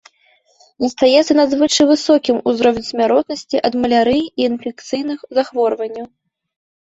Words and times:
Застаецца 0.83 1.33
надзвычай 1.39 1.85
высокім 1.91 2.39
узровень 2.51 2.87
смяротнасці 2.91 3.57
ад 3.69 3.73
малярыі 3.83 4.25
і 4.29 4.41
інфекцыйных 4.49 5.19
захворванняў. 5.39 6.05